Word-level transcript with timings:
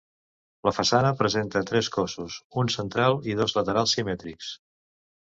La 0.67 0.71
façana 0.75 1.09
presenta 1.17 1.59
tres 1.71 1.89
cossos, 1.97 2.37
un 2.61 2.71
central 2.75 3.19
i 3.33 3.35
dos 3.41 3.53
laterals 3.59 3.93
simètrics. 3.99 4.49